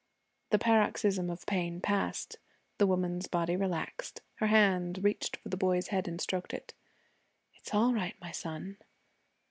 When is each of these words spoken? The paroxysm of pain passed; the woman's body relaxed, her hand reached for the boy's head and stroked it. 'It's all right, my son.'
The 0.49 0.57
paroxysm 0.57 1.29
of 1.29 1.45
pain 1.45 1.79
passed; 1.79 2.37
the 2.79 2.87
woman's 2.87 3.27
body 3.27 3.55
relaxed, 3.55 4.23
her 4.37 4.47
hand 4.47 5.03
reached 5.03 5.35
for 5.37 5.49
the 5.49 5.57
boy's 5.57 5.89
head 5.89 6.07
and 6.07 6.19
stroked 6.19 6.55
it. 6.55 6.73
'It's 7.53 7.71
all 7.75 7.93
right, 7.93 8.15
my 8.19 8.31
son.' 8.31 8.77